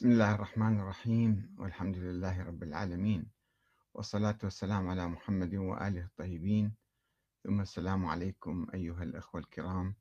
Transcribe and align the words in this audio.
بسم 0.00 0.10
الله 0.10 0.34
الرحمن 0.34 0.80
الرحيم 0.80 1.54
والحمد 1.58 1.96
لله 1.96 2.42
رب 2.42 2.62
العالمين 2.62 3.30
والصلاة 3.94 4.38
والسلام 4.44 4.88
على 4.88 5.06
محمد 5.08 5.54
وآله 5.54 6.04
الطيبين. 6.04 6.74
ثم 7.44 7.60
السلام 7.60 8.06
عليكم 8.06 8.66
أيها 8.74 9.02
الأخوة 9.02 9.40
الكرام 9.40 9.94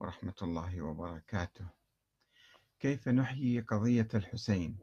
ورحمة 0.00 0.34
الله 0.42 0.82
وبركاته. 0.82 1.66
كيف 2.80 3.08
نحيي 3.08 3.60
قضية 3.60 4.08
الحسين؟ 4.14 4.78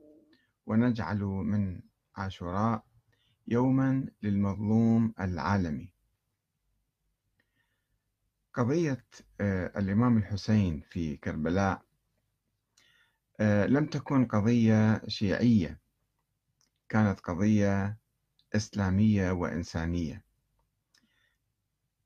ونجعل 0.65 1.19
من 1.23 1.81
عاشوراء 2.15 2.85
يوما 3.47 4.05
للمظلوم 4.21 5.13
العالمي. 5.19 5.93
قضية 8.53 9.05
آه، 9.41 9.79
الإمام 9.79 10.17
الحسين 10.17 10.81
في 10.81 11.17
كربلاء 11.17 11.90
لم 13.65 13.85
تكن 13.85 14.25
قضية 14.25 15.01
شيعية 15.07 15.79
كانت 16.89 17.20
قضية 17.20 17.97
إسلامية 18.55 19.31
وإنسانية 19.31 20.23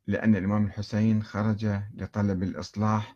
لأن 0.08 0.36
الإمام 0.36 0.66
الحسين 0.66 1.24
خرج 1.24 1.66
لطلب 1.94 2.44
الإصلاح 2.44 3.16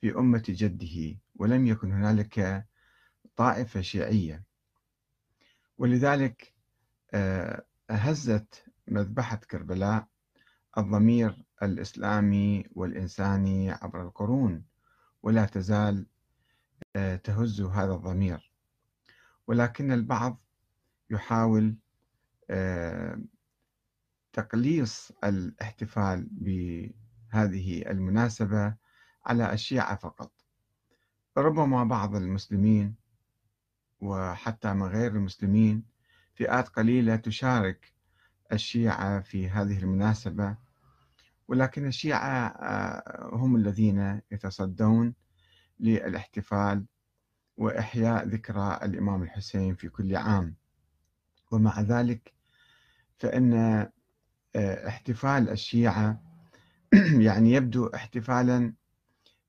في 0.00 0.18
أمة 0.18 0.42
جده 0.48 1.18
ولم 1.34 1.66
يكن 1.66 1.92
هنالك 1.92 2.66
طائفة 3.36 3.80
شيعية. 3.80 4.44
ولذلك 5.78 6.54
آه، 7.14 7.64
هزت 7.90 8.64
مذبحة 8.88 9.36
كربلاء 9.36 10.06
الضمير 10.78 11.44
الإسلامي 11.62 12.64
والإنساني 12.72 13.70
عبر 13.70 14.02
القرون 14.02 14.64
ولا 15.22 15.44
تزال 15.44 15.96
آه، 15.96 16.13
تهز 17.24 17.60
هذا 17.60 17.94
الضمير. 17.94 18.52
ولكن 19.46 19.92
البعض 19.92 20.40
يحاول 21.10 21.76
آه، 22.50 23.20
تقليص 24.32 25.12
الاحتفال 25.24 26.28
بهذه 26.30 27.90
المناسبة 27.90 28.74
على 29.26 29.52
الشيعة 29.52 29.96
فقط. 29.96 30.32
ربما 31.36 31.84
بعض 31.84 32.14
المسلمين 32.16 32.94
وحتى 34.00 34.72
من 34.74 34.82
غير 34.82 35.10
المسلمين 35.12 35.84
فئات 36.34 36.68
قليلة 36.68 37.16
تشارك 37.16 37.92
الشيعة 38.52 39.20
في 39.20 39.48
هذه 39.48 39.78
المناسبة 39.78 40.56
ولكن 41.48 41.86
الشيعة 41.86 42.46
آه، 42.46 43.30
هم 43.32 43.56
الذين 43.56 44.20
يتصدون 44.30 45.14
للاحتفال 45.80 46.84
وإحياء 47.56 48.28
ذكرى 48.28 48.80
الإمام 48.82 49.22
الحسين 49.22 49.74
في 49.74 49.88
كل 49.88 50.16
عام. 50.16 50.54
ومع 51.50 51.80
ذلك 51.80 52.34
فإن 53.18 53.54
آه، 54.56 54.88
احتفال 54.88 55.50
الشيعة 55.50 56.22
يعني 57.26 57.52
يبدو 57.52 57.86
احتفالا 57.86 58.74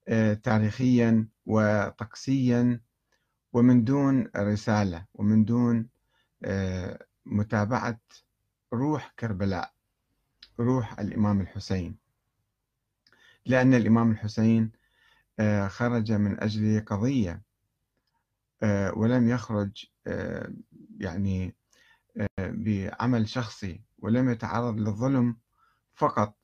آه، 0.07 0.33
تاريخيا 0.33 1.27
وطقسيا 1.45 2.81
ومن 3.53 3.83
دون 3.83 4.27
رسالة 4.37 5.05
ومن 5.13 5.45
دون 5.45 5.89
آه، 6.43 7.05
متابعة 7.25 7.99
روح 8.73 9.13
كربلاء 9.19 9.73
روح 10.59 10.99
الإمام 10.99 11.41
الحسين. 11.41 11.97
لأن 13.45 13.73
الإمام 13.73 14.11
الحسين 14.11 14.71
خرج 15.67 16.11
من 16.11 16.43
أجل 16.43 16.85
قضية 16.85 17.41
آه، 18.63 18.93
ولم 18.97 19.29
يخرج 19.29 19.85
آه، 20.07 20.53
يعني 20.99 21.55
بعمل 22.39 23.29
شخصي 23.29 23.81
ولم 23.99 24.29
يتعرض 24.29 24.77
للظلم 24.79 25.37
فقط 25.93 26.35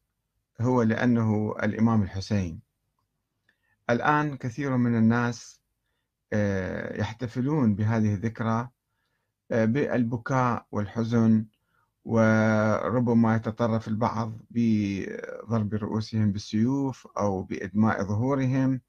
هو 0.61 0.81
لأنه 0.81 1.55
الإمام 1.63 2.03
الحسين. 2.03 2.61
الآن 3.89 4.37
كثير 4.37 4.77
من 4.77 4.95
الناس 4.95 5.61
يحتفلون 6.99 7.75
بهذه 7.75 8.13
الذكرى 8.13 8.69
بالبكاء 9.49 10.67
والحزن 10.71 11.45
وربما 12.05 13.35
يتطرف 13.35 13.87
البعض 13.87 14.37
بضرب 14.49 15.73
رؤوسهم 15.73 16.31
بالسيوف 16.31 17.07
أو 17.17 17.43
بإدماء 17.43 18.03
ظهورهم 18.03 18.81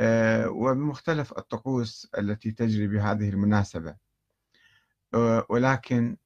آه، 0.00 0.48
وبمختلف 0.48 1.38
الطقوس 1.38 2.08
التي 2.18 2.50
تجري 2.50 2.88
بهذه 2.88 3.28
المناسبة. 3.28 3.96
آه، 5.14 5.46
ولكن 5.48 6.16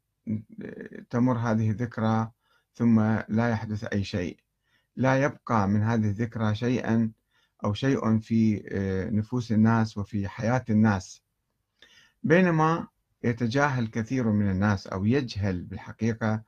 تمر 1.10 1.38
هذه 1.38 1.70
الذكرى 1.70 2.30
ثم 2.74 3.00
لا 3.28 3.50
يحدث 3.50 3.84
أي 3.84 4.04
شيء. 4.04 4.38
لا 4.96 5.22
يبقى 5.22 5.68
من 5.68 5.82
هذه 5.82 6.04
الذكرى 6.04 6.54
شيئا 6.54 7.12
أو 7.64 7.74
شيء 7.74 8.18
في 8.18 8.64
آه، 8.72 9.10
نفوس 9.10 9.52
الناس 9.52 9.98
وفي 9.98 10.28
حياة 10.28 10.64
الناس. 10.70 11.22
بينما 12.22 12.88
يتجاهل 13.24 13.86
كثير 13.86 14.30
من 14.30 14.50
الناس 14.50 14.86
أو 14.86 15.04
يجهل 15.04 15.62
بالحقيقة 15.62 16.42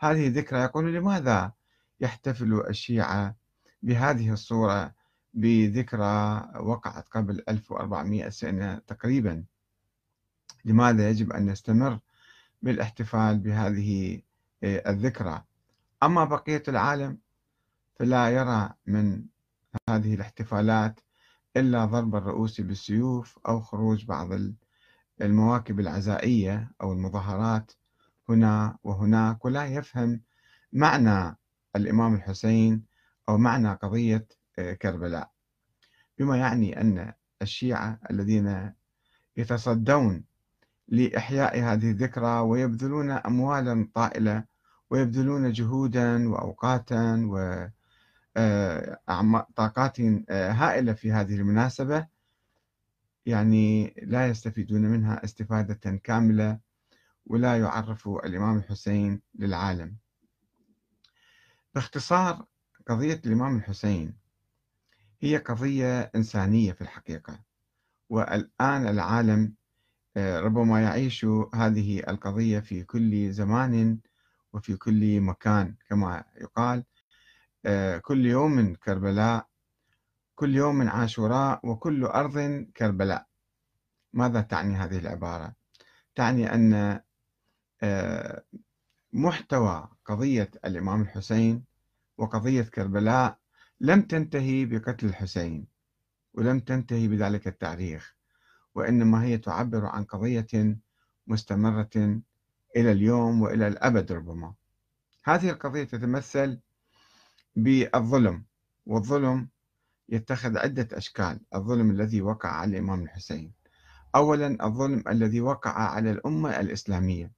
هذه 0.00 0.26
الذكرى. 0.26 0.60
يقول 0.60 0.94
لماذا 0.94 1.52
يحتفل 2.00 2.64
الشيعة 2.68 3.36
بهذه 3.82 4.32
الصورة 4.32 4.94
بذكرى 5.34 6.48
وقعت 6.60 7.08
قبل 7.08 7.44
1400 7.48 8.28
سنة 8.28 8.78
تقريبا؟ 8.78 9.44
لماذا 10.64 11.10
يجب 11.10 11.32
أن 11.32 11.50
نستمر 11.50 11.98
بالاحتفال 12.62 13.38
بهذه 13.38 14.22
آه، 14.62 14.90
الذكرى؟ 14.90 15.44
أما 16.02 16.24
بقية 16.24 16.62
العالم 16.68 17.18
فلا 17.98 18.30
يرى 18.30 18.74
من 18.86 19.24
هذه 19.88 20.14
الاحتفالات 20.14 21.00
إلا 21.56 21.84
ضرب 21.84 22.16
الرؤوس 22.16 22.60
بالسيوف 22.60 23.38
أو 23.48 23.60
خروج 23.60 24.04
بعض 24.04 24.32
المواكب 25.22 25.80
العزائية 25.80 26.72
أو 26.82 26.92
المظاهرات 26.92 27.72
هنا 28.28 28.78
وهناك 28.82 29.44
ولا 29.44 29.66
يفهم 29.66 30.20
معنى 30.72 31.36
الإمام 31.76 32.14
الحسين 32.14 32.84
أو 33.28 33.38
معنى 33.38 33.72
قضية 33.72 34.26
آه، 34.58 34.72
كربلاء. 34.72 35.30
بما 36.18 36.36
يعني 36.36 36.80
أن 36.80 37.12
الشيعة 37.42 38.00
الذين 38.10 38.72
يتصدون 39.36 40.24
لإحياء 40.88 41.58
هذه 41.58 41.90
الذكرى 41.90 42.40
ويبذلون 42.40 43.10
أموالا 43.10 43.88
طائلة 43.94 44.44
ويبذلون 44.90 45.52
جهودا 45.52 46.28
وأوقاتا 46.28 47.26
وطاقات 48.36 50.00
آه، 50.00 50.24
آه، 50.30 50.52
هائلة 50.52 50.92
في 50.92 51.12
هذه 51.12 51.34
المناسبة 51.34 52.06
يعني 53.26 53.94
لا 54.02 54.28
يستفيدون 54.28 54.80
منها 54.80 55.24
استفادة 55.24 55.96
كاملة 56.04 56.58
ولا 57.26 57.58
يعرف 57.58 58.08
الإمام 58.08 58.56
الحسين 58.58 59.20
للعالم. 59.38 59.96
باختصار 61.74 62.46
قضية 62.88 63.20
الإمام 63.26 63.56
الحسين 63.56 64.16
هي 65.20 65.36
قضية 65.36 66.00
إنسانية 66.00 66.72
في 66.72 66.80
الحقيقة 66.80 67.40
والآن 68.08 68.86
العالم 68.86 69.54
آه، 70.16 70.40
ربما 70.40 70.82
يعيش 70.82 71.24
هذه 71.54 72.02
القضية 72.08 72.60
في 72.60 72.84
كل 72.84 73.32
زمان 73.32 73.98
وفي 74.52 74.76
كل 74.76 75.20
مكان. 75.20 75.74
كما 75.88 76.24
يقال 76.40 76.84
آه، 77.66 77.98
كل 77.98 78.26
يوم 78.26 78.74
كربلاء 78.74 79.48
كل 80.36 80.54
يوم 80.54 80.88
عاشوراء 80.88 81.60
وكل 81.64 82.04
أرض 82.04 82.66
كربلاء 82.76 83.26
ماذا 84.12 84.40
تعني 84.40 84.74
هذه 84.74 84.98
العبارة؟ 84.98 85.54
تعني 86.14 86.54
أن 86.54 87.00
آه، 87.82 88.44
محتوى 89.12 89.88
قضية 90.04 90.50
الإمام 90.64 91.02
الحسين 91.02 91.64
وقضية 92.18 92.62
كربلاء 92.62 93.38
لم 93.80 94.02
تنتهي 94.02 94.64
بقتل 94.64 95.06
الحسين 95.06 95.66
ولم 96.34 96.60
تنتهي 96.60 97.08
بذلك 97.08 97.46
التاريخ 97.48 98.16
وإنما 98.74 99.24
هي 99.24 99.38
تعبر 99.38 99.86
عن 99.86 100.04
قضية 100.04 100.76
مستمرة 101.26 102.20
إلى 102.76 102.92
اليوم 102.92 103.42
وإلى 103.42 103.68
الأبد 103.68 104.12
ربما 104.12 104.54
هذه 105.24 105.50
القضية 105.50 105.84
تتمثل 105.84 106.60
بالظلم 107.56 108.44
والظلم 108.86 109.48
يتخذ 110.08 110.58
عدة 110.58 110.88
أشكال 110.92 111.40
الظلم 111.54 111.90
الذي 111.90 112.22
وقع 112.22 112.48
على 112.48 112.70
الإمام 112.70 113.02
الحسين. 113.02 113.52
أولا 114.14 114.66
الظلم 114.66 115.04
الذي 115.08 115.40
وقع 115.40 115.70
على 115.70 116.10
الأمة 116.10 116.60
الإسلامية. 116.60 117.32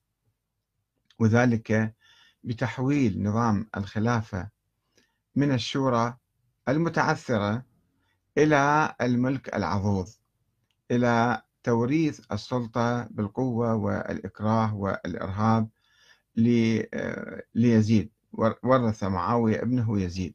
وذلك 1.19 1.95
بتحويل 2.45 3.23
نظام 3.23 3.69
الخلافة 3.77 4.49
من 5.37 5.53
الشورى 5.53 6.17
المتعثرة 6.69 7.65
إلى 8.39 8.95
الملك 9.01 9.55
العضوض 9.55 10.09
إلى 10.91 11.43
توريث 11.63 12.21
السلطة 12.33 13.03
بالقوة 13.03 13.75
والإكراه 13.75 14.75
والإرهاب 14.75 15.69
ليزيد 17.55 18.11
ورث 18.63 19.05
معاوية 19.05 19.63
ابنه 19.63 20.01
يزيد. 20.01 20.35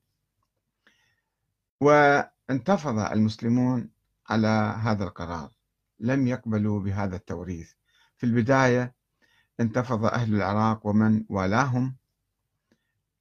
وانتفض 1.83 2.99
المسلمون 2.99 3.89
على 4.29 4.75
هذا 4.79 5.03
القرار. 5.03 5.51
لم 5.99 6.27
يقبلوا 6.27 6.79
بهذا 6.79 7.15
التوريث. 7.15 7.71
في 8.17 8.25
البداية 8.25 8.93
انتفض 9.59 10.05
أهل 10.05 10.35
العراق 10.35 10.87
ومن 10.87 11.23
والاهم 11.29 11.95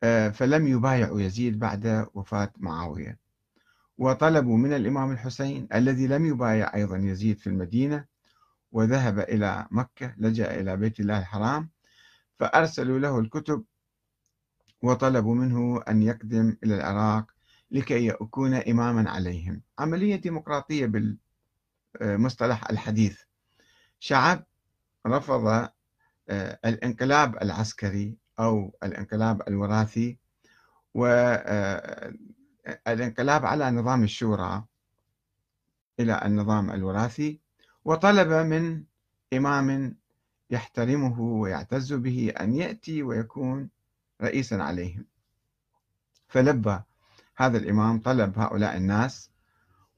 آه، 0.03 0.29
فلم 0.29 0.67
يبايعوا 0.67 1.21
يزيد 1.21 1.59
بعد 1.59 2.07
وفاة 2.15 2.53
معاوية. 2.57 3.19
وطلبوا 3.99 4.57
من 4.57 4.73
الإمام 4.73 5.11
الحسين 5.11 5.69
الذي 5.75 6.07
لم 6.07 6.27
يبايع 6.27 6.75
أيضا 6.75 6.97
يزيد 6.97 7.39
في 7.39 7.47
المدينة 7.47 8.05
وذهب 8.73 9.19
إلى 9.19 9.67
مكة 9.71 10.15
لجأ 10.19 10.61
إلى 10.61 10.77
بيت 10.77 11.01
الله 11.01 11.19
الحرام 11.19 11.69
فأرسلوا 12.39 12.99
له 12.99 13.19
الكتب 13.19 13.65
وطلبوا 14.83 15.35
منه 15.35 15.83
أن 15.89 16.03
يقدم 16.03 16.57
إلى 16.65 16.75
العراق 16.75 17.27
لكي 17.73 18.07
يكون 18.07 18.55
إماما 18.55 19.11
عليهم. 19.11 19.63
عملية 19.79 20.17
ديمقراطية 20.17 20.87
بالمصطلح 22.01 22.71
الحديث. 22.71 23.21
شعب 24.01 24.45
رفض 25.07 25.69
آه، 26.29 26.59
الانقلاب 26.65 27.43
العسكري 27.43 28.17
أو 28.39 28.77
الانقلاب 28.83 29.49
الوراثي 29.49 30.19
والانقلاب 30.95 32.25
آه، 33.45 33.49
على 33.49 33.71
نظام 33.71 34.05
الشورى 34.05 34.65
إلى 36.01 36.21
النظام 36.25 36.71
الوراثي 36.71 37.41
وطلب 37.85 38.29
من 38.33 38.85
إمام 39.33 39.97
يحترمه 40.51 41.21
ويعتز 41.21 41.93
به 41.93 42.33
أن 42.41 42.55
يأتي 42.55 43.03
ويكون 43.03 43.69
رئيسا 44.23 44.55
عليهم. 44.55 45.05
فلبى 46.29 46.81
هذا 47.37 47.59
الإمام 47.59 48.01
طلب 48.01 48.39
هؤلاء 48.39 48.77
الناس 48.77 49.31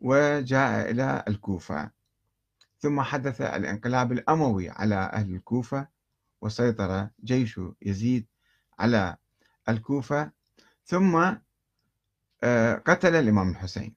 وجاء 0.00 0.90
إلى 0.90 1.24
الكوفة. 1.28 1.90
ثم 2.78 3.00
حدث 3.00 3.40
الانقلاب 3.40 4.12
الأموي 4.12 4.70
على 4.70 4.94
أهل 4.94 5.34
الكوفة 5.34 5.88
وسيطر 6.40 7.08
جيش 7.24 7.60
يزيد 7.82 8.26
على 8.78 9.16
الكوفة. 9.68 10.30
ثم 10.84 11.34
آه، 12.42 12.74
قتل 12.74 13.14
الإمام 13.14 13.50
الحسين. 13.50 13.94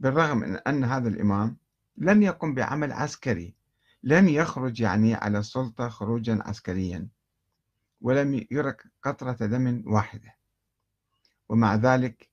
بالرغم 0.00 0.38
من 0.38 0.56
أن 0.56 0.84
هذا 0.84 1.08
الإمام 1.08 1.56
لم 1.96 2.22
يقم 2.22 2.54
بعمل 2.54 2.92
عسكري 2.92 3.54
لم 4.02 4.28
يخرج 4.28 4.80
يعني 4.80 5.14
على 5.14 5.38
السلطة 5.38 5.88
خروجا 5.88 6.38
عسكريا 6.42 7.08
ولم 8.00 8.46
يرك 8.50 8.82
قطرة 9.02 9.32
دم 9.46 9.82
واحدة. 9.86 10.34
ومع 11.48 11.74
ذلك 11.74 12.30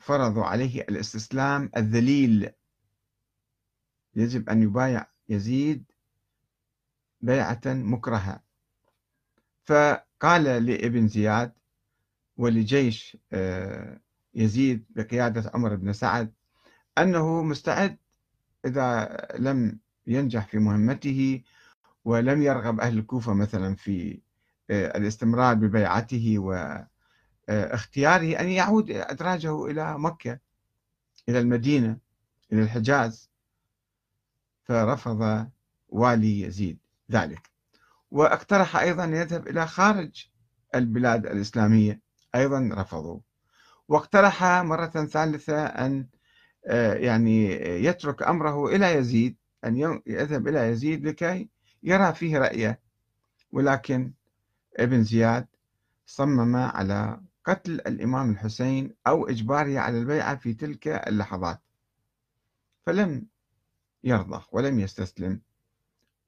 فرضوا 0.00 0.44
عليه 0.44 0.80
الاستسلام 0.80 1.70
الذليل. 1.76 2.50
يجب 4.14 4.48
أن 4.48 4.62
يبايع 4.62 5.06
يزيد 5.28 5.84
بيعة 7.20 7.60
مكرهة. 7.66 8.42
فقال 9.64 10.44
لابن 10.66 11.08
زياد 11.08 11.52
ولجيش 12.36 13.16
آه، 13.32 14.00
يزيد 14.34 14.84
بقيادة 14.90 15.50
عمر 15.54 15.74
بن 15.74 15.92
سعد 15.92 16.32
أنه 16.98 17.42
مستعد 17.42 17.96
إذا 18.64 19.16
لم 19.38 19.78
ينجح 20.06 20.46
في 20.46 20.58
مهمته 20.58 21.42
ولم 22.04 22.42
يرغب 22.42 22.80
أهل 22.80 22.98
الكوفة 22.98 23.34
مثلا 23.34 23.74
في 23.74 24.20
آه، 24.70 24.98
الاستمرار 24.98 25.54
ببيعته 25.54 26.38
واختياره 27.48 28.40
أن 28.40 28.48
يعود 28.48 28.90
أدراجه 28.90 29.66
إلى 29.66 29.98
مكة 29.98 30.38
إلى 31.28 31.38
المدينة 31.38 31.98
إلى 32.52 32.62
الحجاز. 32.62 33.30
فرفض 34.64 35.48
والي 35.88 36.40
يزيد 36.40 36.78
ذلك. 37.10 37.50
واقترح 38.10 38.76
أيضا 38.76 39.04
أن 39.04 39.14
يذهب 39.14 39.48
إلى 39.48 39.66
خارج 39.66 40.28
البلاد 40.74 41.26
الإسلامية. 41.26 42.00
أيضا 42.34 42.70
رفضوا 42.72 43.20
واقترح 43.88 44.44
مرة 44.44 44.86
ثالثة 44.86 45.66
أن 45.66 46.06
آه، 46.66 46.94
يعني 46.94 47.50
يترك 47.84 48.22
أمره 48.22 48.66
إلى 48.66 48.94
يزيد 48.94 49.36
أن 49.64 50.00
يذهب 50.06 50.48
إلى 50.48 50.68
يزيد 50.68 51.06
لكي 51.06 51.48
يرى 51.82 52.12
فيه 52.12 52.38
رأيه. 52.38 52.80
ولكن 53.52 54.12
ابن 54.76 55.02
زياد 55.02 55.46
صمم 56.06 56.56
على 56.56 57.20
قتل 57.48 57.72
الإمام 57.72 58.30
الحسين 58.30 58.94
أو 59.06 59.28
إجباره 59.28 59.78
على 59.78 59.98
البيعة 59.98 60.36
في 60.36 60.54
تلك 60.54 60.88
اللحظات. 60.88 61.60
فلم 62.86 63.26
يرضى 64.04 64.44
ولم 64.52 64.80
يستسلم 64.80 65.40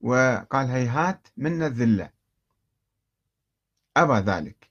وقال 0.00 0.66
هيهات 0.66 1.28
منا 1.36 1.66
الذلة. 1.66 2.10
أبى 3.96 4.30
ذلك. 4.30 4.70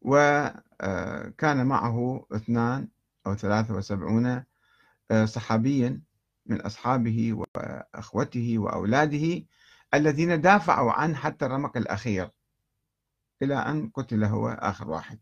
وكان 0.00 1.66
معه 1.66 2.26
اثنان 2.32 2.88
أو 3.26 3.34
ثلاثة 3.34 3.74
وسبعون 3.74 4.44
آه، 5.10 5.24
صحابيا 5.24 6.00
من 6.46 6.60
أصحابه 6.60 7.32
وأخوته 7.32 8.58
وأولاده 8.58 9.44
الذين 9.94 10.40
دافعوا 10.40 10.92
عنه 10.92 11.14
حتى 11.14 11.46
الرمق 11.46 11.76
الأخير 11.76 12.30
إلى 13.42 13.54
أن 13.54 13.90
قتل 13.90 14.24
هو 14.24 14.48
آخر 14.48 14.90
واحد. 14.90 15.18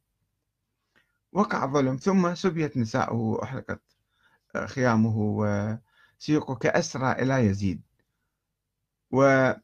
وقع 1.33 1.65
الظلم 1.65 1.97
ثم 1.97 2.35
سبيت 2.35 2.77
نساؤه 2.77 3.17
وأحرقت 3.17 3.83
خيامه 4.67 5.17
وسيقه 5.19 6.55
كأسرى 6.55 7.13
إلى 7.13 7.47
يزيد. 7.47 7.83
وهذه 9.11 9.61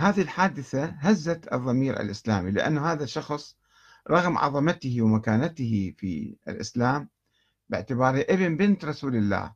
الحادثة 0.00 0.84
هزت 0.84 1.52
الضمير 1.52 2.00
الإسلامي 2.00 2.50
لأن 2.50 2.78
هذا 2.78 3.04
الشخص 3.04 3.56
رغم 4.10 4.38
عظمته 4.38 5.02
ومكانته 5.02 5.94
في 5.98 6.36
الإسلام 6.48 7.08
باعتباره 7.68 8.24
ابن 8.28 8.56
بنت 8.56 8.84
رسول 8.84 9.16
الله 9.16 9.54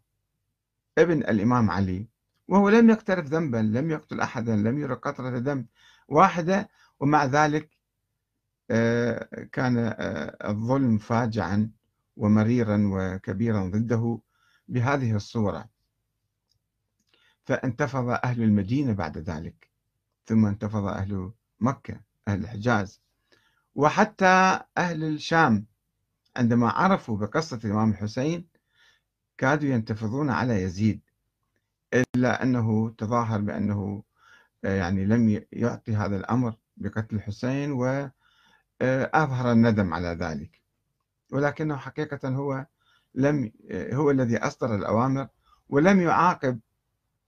ابن 0.99 1.19
الإمام 1.19 1.71
علي 1.71 2.07
وهو 2.49 2.69
لم 2.69 2.91
يقترف 2.91 3.27
ذنبا 3.27 3.57
لم 3.57 3.91
يقتل 3.91 4.21
أحدا 4.21 4.57
لم 4.57 4.79
يرى 4.79 4.95
قطرة 4.95 5.39
دم 5.39 5.67
واحدة 6.09 6.69
ومع 7.01 7.25
ذلك 7.25 7.78
كان 9.53 9.79
آه، 9.79 10.51
الظلم 10.51 10.99
فاجعا 10.99 11.71
ومريرا 12.17 12.91
وكبيرا 12.93 13.71
ضده 13.71 14.21
بهذه 14.69 15.17
الصورة. 15.17 15.69
فانتفض 17.45 18.09
أهل 18.25 18.43
المدينة 18.43 18.93
بعد 18.93 19.19
ذلك 19.19 19.71
ثم 20.27 20.47
انتفض 20.47 20.85
أهل 20.85 21.33
مكة 21.61 22.01
أهل 22.29 22.41
الحجاز 22.41 23.01
وحتى 23.75 24.61
أهل 24.79 25.05
الشام. 25.05 25.67
عندما 26.37 26.71
عرفوا 26.71 27.17
بقصة 27.17 27.61
الإمام 27.65 27.91
الحسين 27.91 28.49
كادوا 29.39 29.69
ينتفضون 29.69 30.31
على 30.31 30.63
يزيد 30.63 31.01
إلا 31.95 32.43
أنه 32.43 32.91
تظاهر 32.99 33.41
بأنه 33.41 34.03
آه، 34.65 34.75
يعني 34.77 35.05
لم 35.05 35.43
يعطي 35.53 35.97
هذا 35.97 36.17
الأمر 36.17 36.55
بقتل 36.77 37.17
الحسين 37.17 37.73
وأظهر 38.81 39.53
الندم 39.53 39.95
على 39.95 40.09
ذلك. 40.09 40.61
ولكنه 41.33 41.77
حقيقة 41.77 42.29
هو 42.29 42.67
لم 43.15 43.53
آه، 43.71 43.95
هو 43.95 44.11
الذي 44.11 44.37
أصدر 44.39 44.75
الأوامر 44.75 45.29
ولم 45.69 46.01
يعاقب 46.01 46.61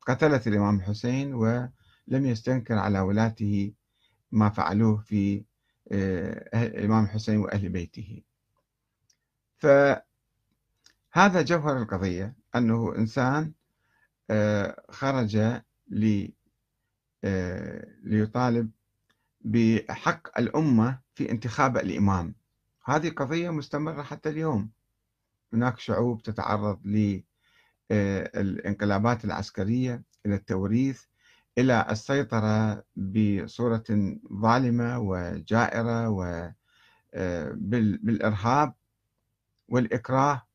قتلة 0.00 0.42
الإمام 0.46 0.76
الحسين 0.76 1.34
ولم 1.34 1.70
يستنكر 2.08 2.74
على 2.74 3.00
ولاته 3.00 3.72
ما 4.32 4.50
فعلوه 4.50 4.96
في 4.96 5.44
آه، 5.92 6.66
الإمام 6.66 7.04
الحسين 7.04 7.36
وأهل 7.36 7.68
بيته. 7.68 8.22
فهذا 9.58 10.02
جوهر 11.42 11.78
القضية 11.78 12.34
أنه 12.56 12.96
إنسان 12.96 13.52
آه، 14.30 14.82
خرج 14.90 15.36
آه، 17.24 17.86
ليطالب 18.02 18.70
بحق 19.40 20.38
الأمة 20.38 20.98
في 21.20 21.30
انتخاب 21.30 21.76
الإمام. 21.76 22.34
هذه 22.84 23.10
قضية 23.10 23.50
مستمرة 23.50 24.02
حتى 24.02 24.28
اليوم. 24.28 24.70
هناك 25.52 25.78
شعوب 25.78 26.22
تتعرض 26.22 26.80
للانقلابات 27.90 29.24
العسكرية 29.24 30.02
إلى 30.26 30.34
التوريث 30.34 31.02
إلى 31.58 31.86
السيطرة 31.90 32.84
بصورة 32.96 33.84
ظالمة 34.32 34.98
وجائرة 34.98 36.08
آه، 37.14 37.58
والإكراه. 39.68 40.46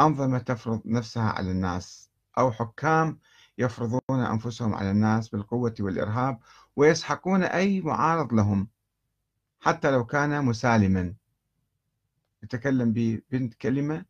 أنظمة 0.00 0.38
تفرض 0.38 0.82
نفسها 0.84 1.30
على 1.30 1.50
الناس 1.50 2.10
أو 2.38 2.52
حكام 2.52 3.18
يفرضون 3.58 4.00
أنفسهم 4.10 4.74
على 4.74 4.90
الناس 4.90 5.28
بالقوة 5.28 5.74
والإرهاب 5.80 6.38
ويسحقون 6.76 7.42
أي 7.42 7.80
معارض 7.80 8.32
لهم. 8.34 8.68
حتى 9.60 9.90
لو 9.90 10.06
كان 10.06 10.44
مسالما. 10.44 11.14
يتكلم 12.42 12.92
ببنت 12.92 13.54
كلمة 13.54 14.04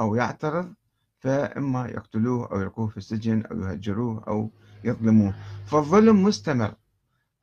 أو 0.00 0.14
يعترض 0.14 0.74
فإما 1.18 1.86
يقتلوه 1.88 2.52
أو 2.52 2.60
يلقوه 2.60 2.88
في 2.88 2.96
السجن 2.96 3.42
أو 3.42 3.60
يهجروه 3.60 4.24
أو 4.28 4.50
يظلموه. 4.84 5.34
فالظلم 5.66 6.22
مستمر. 6.22 6.74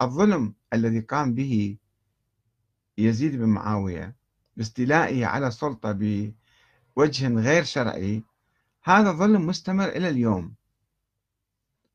الظلم 0.02 0.54
الذي 0.74 1.00
قام 1.00 1.34
به 1.34 1.78
يزيد 2.98 3.36
بن 3.36 3.46
معاوية 3.46 4.16
باستيلائه 4.58 5.26
على 5.26 5.48
السلطة 5.48 5.92
بوجه 5.92 7.28
غير 7.28 7.64
شرعي 7.64 8.24
هذا 8.84 9.12
ظلم 9.12 9.48
مستمر 9.48 9.90
إلى 9.90 10.10
اليوم. 10.10 10.54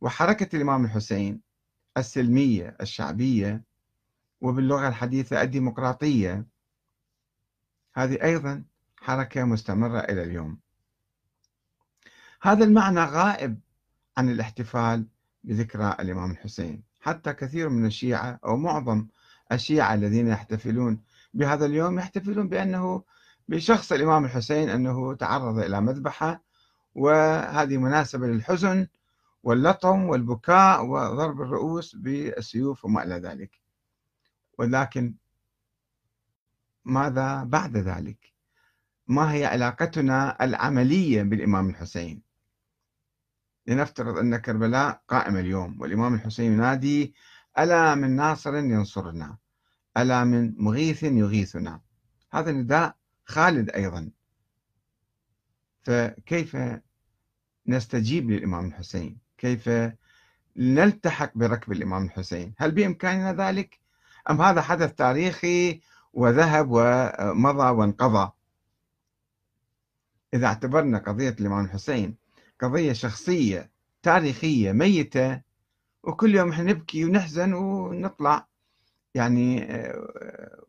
وحركة 0.01 0.57
الإمام 0.57 0.85
الحسين 0.85 1.41
السلمية 1.97 2.77
الشعبية 2.81 3.65
وباللغة 4.43 4.89
الحديثة 4.89 5.43
الديمقراطية. 5.43 6.47
هذه 7.95 8.23
أيضا 8.23 8.65
حركة 8.97 9.45
مستمرة 9.45 9.99
إلى 9.99 10.23
اليوم. 10.23 10.59
هذا 12.43 12.65
المعنى 12.65 13.01
غائب 13.01 13.61
عن 14.17 14.31
الاحتفال 14.31 15.07
بذكرى 15.45 15.97
الإمام 16.01 16.31
الحسين. 16.31 16.83
حتى 17.01 17.33
كثير 17.33 17.69
من 17.69 17.87
الشيعة 17.87 18.41
أو 18.45 18.57
معظم 18.57 19.07
الشيعة 19.53 19.95
الذين 19.95 20.29
يحتفلون 20.29 21.01
بهذا 21.35 21.67
اليوم 21.67 21.99
يحتفلون 21.99 22.49
بأنه 22.49 23.03
بشخص 23.49 23.93
الإمام 23.93 24.25
الحسين 24.25 24.69
أنه 24.69 25.15
تعرض 25.15 25.59
إلى 25.59 25.81
مذبحة. 25.81 26.43
وهذه 26.95 27.77
مناسبة 27.77 28.27
للحزن 28.27 28.87
واللطم 29.43 30.05
والبكاء 30.05 30.85
وضرب 30.85 31.43
الرؤوس 31.43 31.97
بالسيوف 31.97 32.85
وما 32.85 33.03
إلى 33.03 33.15
ذلك. 33.15 33.62
ولكن 34.59 35.15
ماذا 36.85 37.45
بعد 37.45 37.77
ذلك؟ 37.77 38.33
ما 39.07 39.33
هي 39.33 39.45
علاقتنا 39.47 40.45
العملية 40.45 41.23
بالإمام 41.23 41.69
الحسين؟ 41.71 42.23
لنفترض 43.67 44.19
أن 44.19 44.37
كربلاء 44.37 45.03
قائمة 45.09 45.41
اليوم 45.41 45.81
والإمام 45.81 46.15
الحسين 46.15 46.53
ينادي 46.53 47.15
ألا 47.59 47.95
من 47.95 48.17
ناصر 48.17 48.57
ينصرنا؟ 48.57 49.39
ألا 49.97 50.25
من 50.25 50.55
مغيث 50.59 51.03
يغيثنا؟ 51.03 51.81
هذا 52.33 52.53
نداء 52.53 52.97
خالد 53.25 53.71
أيضا. 53.71 54.11
فكيف 55.83 56.57
نستجيب 57.67 58.31
للإمام 58.31 58.67
الحسين؟ 58.67 59.19
كيف 59.39 59.71
نلتحق 60.57 61.33
بركب 61.35 61.73
الإمام 61.73 62.05
الحسين؟ 62.05 62.55
هل 62.59 62.71
بإمكاننا 62.71 63.33
ذلك؟ 63.33 63.82
أم 64.31 64.43
هذا 64.43 64.61
حدث 64.61 64.95
تاريخي 64.95 65.81
وذهب 66.13 66.69
ومضى 66.71 67.71
وانقضى؟ 67.71 68.33
إذا 70.35 70.47
اعتبرنا 70.47 70.99
قضية 70.99 71.37
الإمام 71.41 71.65
الحسين 71.65 72.17
قضية 72.61 72.93
شخصية 72.93 73.71
تاريخية 74.03 74.73
ميتة 74.73 75.41
وكل 76.03 76.35
يوم 76.35 76.51
إحنا 76.51 76.65
نبكي 76.65 77.05
ونحزن 77.05 77.53
ونطلع 77.53 78.47
يعني 79.15 79.69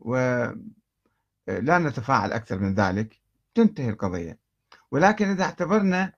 ولا 0.00 0.58
نتفاعل 1.58 2.32
أكثر 2.32 2.58
من 2.58 2.74
ذلك 2.74 3.20
تنتهي 3.54 3.90
القضية. 3.90 4.38
ولكن 4.90 5.28
إذا 5.28 5.44
اعتبرنا 5.44 6.12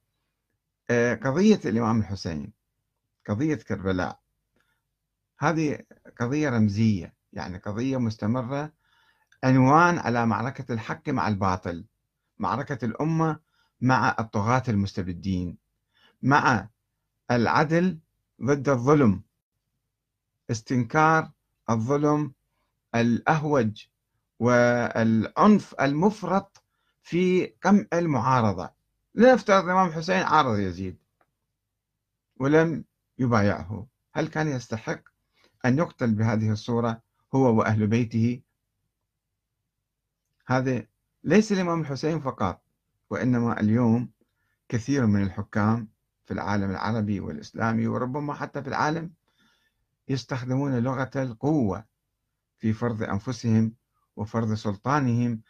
قضية 1.22 1.60
الإمام 1.64 2.00
الحسين 2.00 2.52
قضية 3.28 3.54
كربلاء 3.54 4.20
هذه 5.38 5.78
قضية 6.20 6.50
رمزية. 6.50 7.15
يعني 7.32 7.58
قضية 7.58 7.96
مستمرة. 7.96 8.72
عنوان 9.44 9.98
على 9.98 10.26
معركة 10.26 10.72
الحق 10.72 11.08
مع 11.08 11.28
الباطل. 11.28 11.84
معركة 12.38 12.84
الأمة 12.84 13.40
مع 13.80 14.16
الطغاة 14.18 14.62
المستبدين. 14.68 15.58
مع 16.22 16.68
العدل 17.30 17.98
ضد 18.42 18.68
الظلم. 18.68 19.22
استنكار 20.50 21.30
الظلم 21.70 22.32
الأهوج 22.94 23.86
والعنف 24.38 25.74
المفرط 25.80 26.62
في 27.02 27.46
قمع 27.46 27.84
المعارضة. 27.92 28.70
لنفترض 29.14 29.64
الإمام 29.64 29.88
الحسين 29.88 30.22
عارض 30.22 30.58
يزيد 30.58 30.98
ولم 32.36 32.84
يبايعه. 33.18 33.86
هل 34.12 34.28
كان 34.28 34.48
يستحق 34.48 35.00
أن 35.64 35.78
يقتل 35.78 36.14
بهذه 36.14 36.50
الصورة؟ 36.50 37.05
هو 37.36 37.58
وأهل 37.58 37.86
بيته. 37.86 38.42
هذا 40.46 40.86
ليس 41.24 41.52
الإمام 41.52 41.80
الحسين 41.80 42.20
فقط 42.20 42.62
وإنما 43.10 43.60
اليوم 43.60 44.10
كثير 44.68 45.06
من 45.06 45.22
الحكام 45.22 45.88
في 46.24 46.34
العالم 46.34 46.70
العربي 46.70 47.20
والإسلامي 47.20 47.86
وربما 47.86 48.34
حتى 48.34 48.62
في 48.62 48.68
العالم 48.68 49.12
يستخدمون 50.08 50.78
لغة 50.78 51.10
القوة 51.16 51.84
في 52.58 52.72
فرض 52.72 53.02
أنفسهم 53.02 53.74
وفرض 54.16 54.54
سلطانهم 54.54 55.42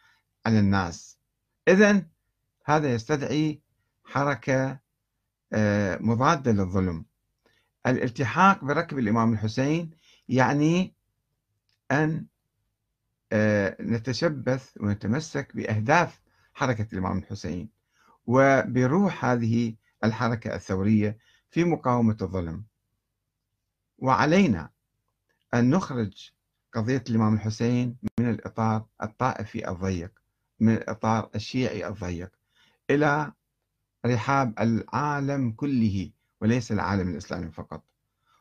على 0.45 0.59
الناس. 0.59 1.19
إذا 1.67 2.05
هذا 2.65 2.93
يستدعي 2.93 3.61
حركة 4.03 4.79
آه، 5.53 5.97
مضادة 6.01 6.51
للظلم. 6.51 7.05
الالتحاق 7.87 8.63
بركب 8.63 8.99
الإمام 8.99 9.33
الحسين 9.33 9.91
يعني 10.29 10.96
أن 11.91 12.25
آه، 13.31 13.77
نتشبث 13.81 14.77
ونتمسك 14.79 15.55
بأهداف 15.55 16.21
حركة 16.53 16.87
الإمام 16.93 17.17
الحسين 17.17 17.69
وبروح 18.25 19.25
هذه 19.25 19.75
الحركة 20.03 20.55
الثورية 20.55 21.17
في 21.49 21.63
مقاومة 21.63 22.17
الظلم. 22.21 22.63
وعلينا 23.97 24.69
أن 25.53 25.69
نخرج 25.69 26.31
قضية 26.73 27.03
الإمام 27.09 27.33
الحسين 27.33 27.97
من 28.19 28.29
الإطار 28.29 28.85
الطائفي 29.03 29.69
الضيق 29.69 30.11
من 30.59 30.73
الإطار 30.73 31.29
الشيعي 31.35 31.87
الضيق 31.87 32.31
إلى 32.89 33.31
رحاب 34.05 34.53
العالم 34.59 35.51
كله 35.51 36.11
وليس 36.41 36.71
العالم 36.71 37.09
الإسلامي 37.09 37.51
فقط. 37.51 37.83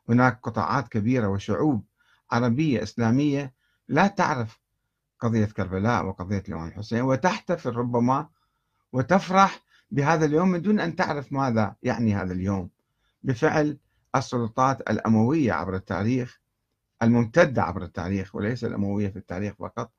هناك 0.09 0.41
قطاعات 0.43 0.88
كبيرة 0.88 1.29
وشعوب 1.29 1.85
عربية 2.30 2.83
إسلامية 2.83 3.54
لا 3.88 4.06
تعرف 4.06 4.61
قضية 5.21 5.45
كربلاء 5.45 6.06
وقضية 6.06 6.42
الإمام 6.49 6.68
الحسين 6.68 7.00
وتحتفل 7.00 7.71
ربما 7.71 8.28
وتفرح 8.92 9.61
بهذا 9.90 10.25
اليوم 10.25 10.49
من 10.49 10.62
دون 10.62 10.80
أن 10.80 10.97
تعرف 10.97 11.33
ماذا 11.33 11.76
يعني 11.83 12.14
هذا 12.14 12.33
اليوم. 12.33 12.71
بفعل 13.23 13.78
السلطات 14.16 14.80
الأموية 14.90 15.52
عبر 15.52 15.75
التاريخ 15.75 16.40
الممتدة 17.02 17.62
عبر 17.62 17.83
التاريخ 17.83 18.35
وليس 18.35 18.64
الأموية 18.64 19.09
في 19.09 19.16
التاريخ 19.16 19.54
فقط 19.59 19.92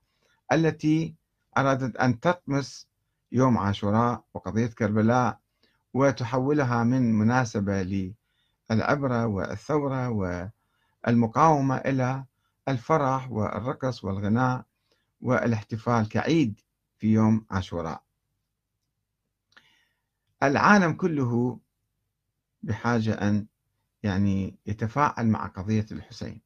التي 0.51 1.15
أرادت 1.57 1.96
أن 1.98 2.19
تطمس 2.19 2.88
يوم 3.31 3.57
عاشوراء 3.57 4.24
وقضية 4.34 4.67
كربلاء 4.67 5.39
وتحولها 5.93 6.84
من 6.84 7.13
مناسبة 7.13 8.13
للعبرة 8.72 9.25
والثورة 9.27 10.10
والمقاومة 11.06 11.77
إلى 11.77 12.25
الفرح 12.68 13.32
والرقص 13.32 14.04
والغناء 14.04 14.66
والاحتفال 15.22 16.10
كعيد 16.10 16.60
في 16.98 17.08
يوم 17.08 17.46
عاشوراء. 17.51 18.04
العالم 20.44 20.94
كله 20.94 21.60
بحاجة 22.63 23.13
أن 23.13 23.48
يعني 24.04 24.60
يتفاعل 24.66 25.27
مع 25.27 25.48
قضية 25.48 25.86
الحسين. 25.92 26.42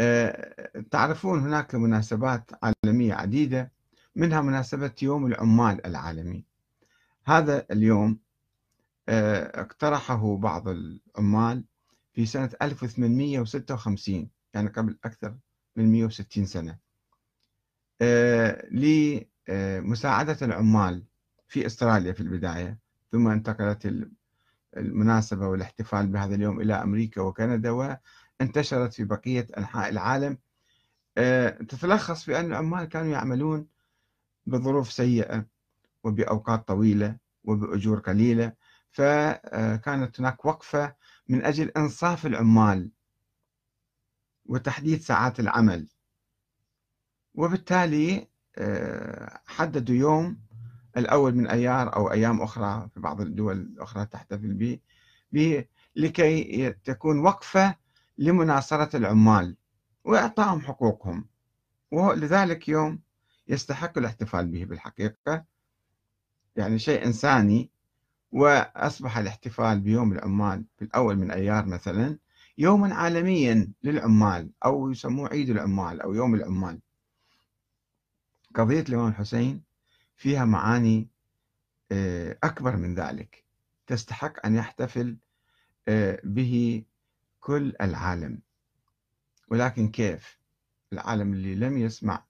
آه، 0.00 0.54
تعرفون 0.90 1.40
هناك 1.40 1.74
مناسبات 1.74 2.50
عالمية 2.62 3.14
عديدة 3.14 3.72
منها 4.16 4.40
مناسبة 4.40 4.94
يوم 5.02 5.26
العمال 5.26 5.86
العالمي. 5.86 6.44
هذا 7.24 7.66
اليوم 7.70 8.18
آه، 9.08 9.60
اقترحه 9.60 10.36
بعض 10.36 10.68
العمال 10.68 11.64
في 12.12 12.26
سنة 12.26 12.50
1856 12.62 14.30
يعني 14.54 14.68
قبل 14.68 14.98
أكثر 15.04 15.36
من 15.76 15.92
160 15.92 16.46
سنة. 16.46 16.78
آه، 18.00 18.68
لمساعدة 19.48 20.36
العمال 20.42 21.04
في 21.48 21.66
إستراليا 21.66 22.12
في 22.12 22.20
البداية 22.20 22.78
ثم 23.12 23.28
انتقلت 23.28 24.10
المناسبة 24.76 25.48
والاحتفال 25.48 26.06
بهذا 26.06 26.34
اليوم 26.34 26.60
إلى 26.60 26.74
أمريكا 26.74 27.20
وكندا 27.20 27.70
وانتشرت 28.40 28.92
في 28.94 29.04
بقية 29.04 29.46
أنحاء 29.58 29.88
العالم. 29.88 30.38
آه، 31.18 31.48
تتلخص 31.48 32.24
في 32.24 32.40
أن 32.40 32.46
العمال 32.46 32.84
كانوا 32.84 33.12
يعملون 33.12 33.66
بظروف 34.46 34.92
سيئة 34.92 35.46
وبأوقات 36.04 36.68
طويلة 36.68 37.16
وبأجور 37.44 37.98
قليلة 37.98 38.52
فكانت 38.90 40.20
هناك 40.20 40.44
وقفة 40.44 40.94
من 41.28 41.44
أجل 41.44 41.68
إنصاف 41.68 42.26
العمال 42.26 42.90
وتحديد 44.46 45.00
ساعات 45.00 45.40
العمل. 45.40 45.88
وبالتالي 47.34 48.28
آه، 48.56 49.40
حددوا 49.46 49.96
يوم 49.96 50.38
الأول 50.96 51.34
من 51.34 51.46
أيار 51.46 51.96
أو 51.96 52.12
أيام 52.12 52.42
أخرى 52.42 52.88
في 52.94 53.00
بعض 53.00 53.20
الدول 53.20 53.56
الأخرى 53.56 54.06
تحتفل 54.06 54.78
به 55.32 55.64
لكي 55.96 56.70
تكون 56.84 57.18
وقفة 57.18 57.76
لمناصرة 58.18 58.96
العمال 58.96 59.56
وإعطائهم 60.04 60.60
حقوقهم. 60.60 61.28
ولذلك 61.90 62.68
يوم 62.68 63.00
يستحق 63.48 63.98
الاحتفال 63.98 64.46
به 64.46 64.64
بالحقيقة. 64.64 65.44
يعني 66.56 66.78
شيء 66.78 67.06
إنساني 67.06 67.70
وأصبح 68.32 69.18
الاحتفال 69.18 69.80
بيوم 69.80 70.12
العمال 70.12 70.64
في 70.76 70.84
الأول 70.84 71.16
من 71.16 71.30
أيار 71.30 71.66
مثلا 71.66 72.18
يوما 72.58 72.94
عالميا 72.94 73.72
للعمال 73.82 74.50
أو 74.64 74.90
يسموه 74.90 75.28
عيد 75.28 75.50
العمال 75.50 76.00
أو 76.00 76.14
يوم 76.14 76.34
العمال. 76.34 76.80
قضية 78.54 78.80
الإمام 78.80 79.08
الحسين 79.08 79.62
فيها 80.16 80.44
معاني 80.44 81.08
آه، 81.92 82.38
أكبر 82.44 82.76
من 82.76 82.94
ذلك. 82.94 83.44
تستحق 83.86 84.46
أن 84.46 84.54
يحتفل 84.56 85.16
آه، 85.88 86.20
به 86.24 86.84
كل 87.40 87.74
العالم. 87.80 88.38
ولكن 89.48 89.88
كيف؟ 89.88 90.38
العالم 90.92 91.32
اللي 91.32 91.54
لم 91.54 91.78
يسمع 91.78 92.24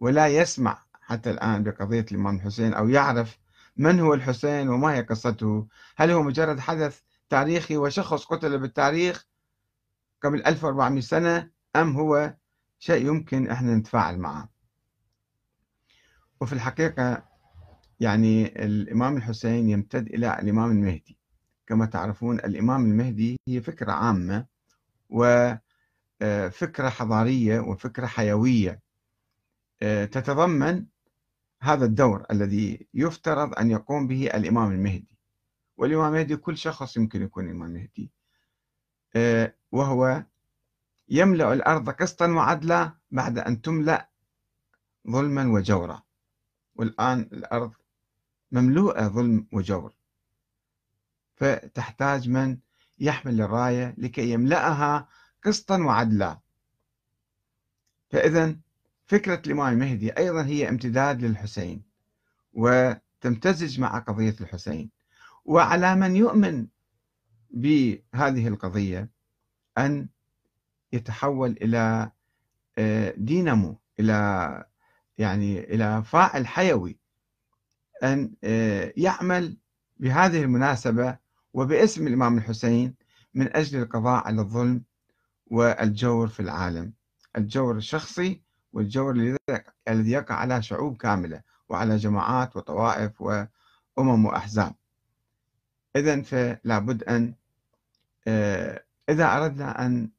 ولا 0.00 0.28
يسمع 0.28 0.82
حتى 1.00 1.30
الآن 1.30 1.62
بقضية 1.62 2.06
الإمام 2.12 2.36
الحسين 2.36 2.74
أو 2.74 2.88
يعرف 2.88 3.38
من 3.80 4.00
هو 4.00 4.14
الحسين 4.14 4.68
وما 4.68 4.94
هي 4.94 5.02
قصته؟ 5.02 5.66
هل 5.96 6.10
هو 6.10 6.22
مجرد 6.22 6.60
حدث 6.60 7.00
تاريخي 7.28 7.76
وشخص 7.76 8.24
قتل 8.24 8.58
بالتاريخ 8.58 9.26
قبل 10.22 10.42
1400 10.46 11.00
سنة 11.00 11.50
أم 11.76 11.96
هو 11.96 12.34
شيء 12.78 13.06
يمكن 13.06 13.50
إحنا 13.50 13.74
نتفاعل 13.74 14.18
معه؟ 14.18 14.48
وفي 16.40 16.52
الحقيقة 16.52 17.24
يعني 18.00 18.64
الإمام 18.64 19.16
الحسين 19.16 19.70
يمتد 19.70 20.06
إلى 20.06 20.38
الإمام 20.38 20.70
المهدي. 20.70 21.18
كما 21.66 21.86
تعرفون 21.86 22.38
الإمام 22.38 22.84
المهدي 22.84 23.36
هي 23.48 23.62
فكرة 23.62 23.92
عامة 23.92 24.46
وفكرة 25.10 26.86
آه، 26.86 26.90
حضارية 26.90 27.60
وفكرة 27.60 28.06
حيوية 28.06 28.80
آه، 29.82 30.04
تتضمن 30.04 30.86
هذا 31.62 31.84
الدور 31.84 32.26
الذي 32.30 32.88
يفترض 32.94 33.58
أن 33.58 33.70
يقوم 33.70 34.06
به 34.06 34.26
الإمام 34.26 34.72
المهدي. 34.72 35.18
والإمام 35.76 36.06
المهدي 36.06 36.36
كل 36.36 36.58
شخص 36.58 36.96
يمكن 36.96 37.22
يكون 37.22 37.50
إمام 37.50 37.70
مهدي. 37.70 38.10
آه، 39.16 39.54
وهو 39.72 40.24
يملأ 41.08 41.52
الأرض 41.52 41.90
قسطا 41.90 42.26
وعدلا 42.26 42.92
بعد 43.10 43.38
أن 43.38 43.62
تملأ 43.62 44.08
ظلما 45.10 45.52
وجورا. 45.52 46.02
والآن 46.74 47.20
الأرض 47.20 47.72
مملوءة 48.52 49.08
ظلم 49.08 49.46
وجور. 49.52 49.92
فتحتاج 51.36 52.28
من 52.28 52.58
يحمل 52.98 53.40
الراية 53.40 53.94
لكي 53.98 54.30
يملأها 54.30 55.08
قسطا 55.44 55.78
وعدلا. 55.78 56.40
فإذا 58.10 58.56
فكرة 59.10 59.42
الإمام 59.46 59.72
المهدي 59.72 60.10
أيضا 60.18 60.44
هي 60.44 60.68
امتداد 60.68 61.24
للحسين 61.24 61.82
وتمتزج 62.52 63.80
مع 63.80 63.98
قضية 63.98 64.36
الحسين. 64.40 64.90
وعلى 65.44 65.96
من 65.96 66.16
يؤمن 66.16 66.66
بهذه 67.50 68.48
القضية 68.48 69.10
أن 69.78 70.08
يتحول 70.92 71.50
إلى 71.50 72.10
آه، 72.78 73.14
دينامو 73.16 73.80
إلى 74.00 74.64
يعني 75.18 75.74
إلى 75.74 76.02
فاعل 76.04 76.46
حيوي 76.46 76.98
أن 78.02 78.32
آه، 78.44 78.92
يعمل 78.96 79.56
بهذه 79.96 80.42
المناسبة 80.42 81.18
وباسم 81.54 82.06
الإمام 82.06 82.38
الحسين 82.38 82.94
من 83.34 83.56
أجل 83.56 83.82
القضاء 83.82 84.26
على 84.26 84.40
الظلم 84.40 84.82
والجور 85.46 86.28
في 86.28 86.40
العالم. 86.40 86.92
الجور 87.36 87.76
الشخصي 87.76 88.49
والجور 88.72 89.36
الذي 89.88 90.10
يقع 90.10 90.34
على 90.34 90.62
شعوب 90.62 90.96
كاملة 90.96 91.42
وعلى 91.68 91.96
جماعات 91.96 92.56
وطوائف 92.56 93.20
وأمم 93.20 94.26
وأحزاب. 94.26 94.74
إذا 95.96 96.22
فلا 96.22 96.78
بد 96.78 97.04
أن 97.04 97.34
آه، 98.28 98.84
إذا 99.08 99.36
أردنا 99.36 99.86
أن 99.86 100.10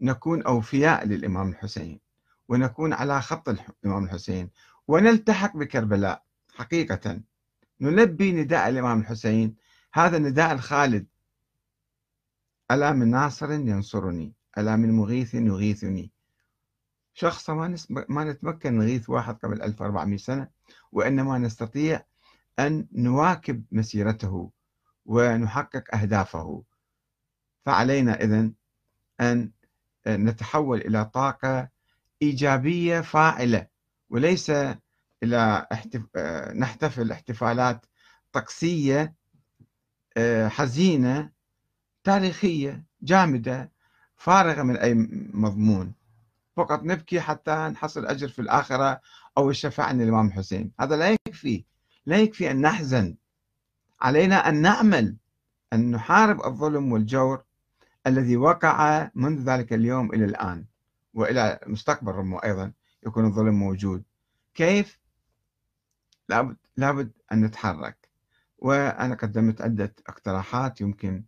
نكون 0.00 0.42
أوفياء 0.42 1.06
للإمام 1.06 1.48
الحسين 1.48 2.00
ونكون 2.48 2.92
على 2.92 3.22
خط 3.22 3.48
الإمام 3.48 4.04
الحسين 4.04 4.50
ونلتحق 4.88 5.56
بكربلاء 5.56 6.22
حقيقة. 6.54 7.20
نلبي 7.80 8.32
نداء 8.32 8.68
الإمام 8.68 9.00
الحسين. 9.00 9.56
هذا 9.92 10.16
النداء 10.16 10.52
الخالد. 10.52 11.06
ألا 12.70 12.92
من 12.92 13.10
ناصر 13.10 13.52
ينصرني 13.52 14.34
ألا 14.58 14.76
من 14.76 14.92
مغيث 14.92 15.34
يغيثني. 15.34 16.12
شخص 17.14 17.50
ما, 17.50 17.76
ما 18.08 18.24
نتمكن 18.24 18.78
نغيث 18.78 19.10
واحد 19.10 19.36
قبل 19.36 19.62
1400 19.62 20.18
سنة 20.18 20.48
وإنما 20.92 21.38
نستطيع 21.38 22.02
أن 22.58 22.86
نواكب 22.92 23.64
مسيرته 23.72 24.50
ونحقق 25.06 25.94
أهدافه. 25.94 26.62
فعلينا 27.66 28.20
إذن 28.22 28.52
أن 29.20 29.50
نتحول 30.06 30.80
إلى 30.80 31.04
طاقة 31.04 31.68
إيجابية 32.22 33.00
فاعلة 33.00 33.66
وليس 34.10 34.50
إلى 35.22 35.66
احتف... 35.72 36.02
نحتفل 36.54 37.12
احتفالات 37.12 37.86
طقسية 38.32 39.14
آه، 40.16 40.48
حزينة 40.48 41.30
تاريخية 42.04 42.84
جامدة 43.02 43.72
فارغة 44.16 44.62
من 44.62 44.76
أي 44.76 44.94
مضمون. 45.34 45.94
فقط 46.56 46.82
نبكي 46.82 47.20
حتى 47.20 47.68
نحصل 47.68 48.06
أجر 48.06 48.28
في 48.28 48.38
الآخرة 48.38 49.00
أو 49.38 49.50
الشفاعة 49.50 49.86
عن 49.88 50.00
الإمام 50.02 50.26
الحسين 50.26 50.72
هذا 50.80 50.96
لا 50.96 51.10
يكفي 51.10 51.64
لا 52.06 52.18
يكفي 52.18 52.50
أن 52.50 52.60
نحزن. 52.60 53.16
علينا 54.00 54.48
أن 54.48 54.62
نعمل 54.62 55.16
أن 55.72 55.90
نحارب 55.90 56.44
الظلم 56.44 56.92
والجور 56.92 57.44
الذي 58.06 58.36
وقع 58.36 59.10
منذ 59.14 59.40
ذلك 59.40 59.72
اليوم 59.72 60.14
إلى 60.14 60.24
الآن 60.24 60.64
وإلى 61.14 61.60
المستقبل 61.66 62.12
ربما 62.12 62.44
أيضا 62.44 62.72
يكون 63.06 63.24
الظلم 63.24 63.54
موجود. 63.54 64.02
كيف؟ 64.54 65.00
لابد, 66.28 66.56
لابد 66.76 67.12
أن 67.32 67.44
نتحرك. 67.44 68.08
وأنا 68.58 69.14
قدمت 69.14 69.62
عدة 69.62 69.94
اقتراحات 70.06 70.80
يمكن 70.80 71.24